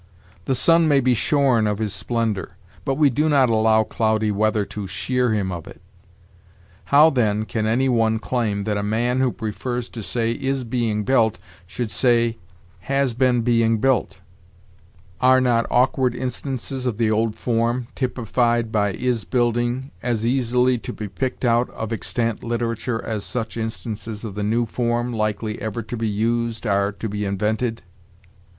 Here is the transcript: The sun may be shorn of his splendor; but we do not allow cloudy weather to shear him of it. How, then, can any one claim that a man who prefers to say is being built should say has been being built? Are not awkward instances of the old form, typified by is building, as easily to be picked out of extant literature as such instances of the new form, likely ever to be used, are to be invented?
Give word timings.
The 0.45 0.55
sun 0.55 0.87
may 0.87 0.99
be 0.99 1.13
shorn 1.13 1.67
of 1.67 1.77
his 1.77 1.93
splendor; 1.93 2.57
but 2.85 2.95
we 2.95 3.11
do 3.11 3.29
not 3.29 3.51
allow 3.51 3.83
cloudy 3.83 4.31
weather 4.31 4.65
to 4.65 4.87
shear 4.87 5.31
him 5.31 5.51
of 5.51 5.67
it. 5.67 5.79
How, 6.85 7.11
then, 7.11 7.45
can 7.45 7.67
any 7.67 7.87
one 7.87 8.17
claim 8.17 8.63
that 8.63 8.77
a 8.79 8.81
man 8.81 9.19
who 9.19 9.31
prefers 9.31 9.89
to 9.89 10.01
say 10.01 10.31
is 10.31 10.63
being 10.63 11.03
built 11.03 11.37
should 11.67 11.91
say 11.91 12.39
has 12.79 13.13
been 13.13 13.41
being 13.43 13.77
built? 13.77 14.17
Are 15.19 15.39
not 15.39 15.67
awkward 15.69 16.15
instances 16.15 16.87
of 16.87 16.97
the 16.97 17.11
old 17.11 17.35
form, 17.35 17.85
typified 17.93 18.71
by 18.71 18.93
is 18.93 19.23
building, 19.23 19.91
as 20.01 20.25
easily 20.25 20.79
to 20.79 20.91
be 20.91 21.07
picked 21.09 21.45
out 21.45 21.69
of 21.69 21.93
extant 21.93 22.43
literature 22.43 23.05
as 23.05 23.23
such 23.23 23.55
instances 23.55 24.23
of 24.25 24.33
the 24.33 24.41
new 24.41 24.65
form, 24.65 25.13
likely 25.13 25.61
ever 25.61 25.83
to 25.83 25.95
be 25.95 26.09
used, 26.09 26.65
are 26.65 26.91
to 26.93 27.07
be 27.07 27.23
invented? 27.23 27.83